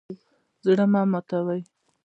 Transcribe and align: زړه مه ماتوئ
زړه 0.65 0.85
مه 0.91 1.01
ماتوئ 1.11 1.61